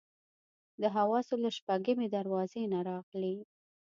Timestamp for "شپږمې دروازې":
1.57-2.63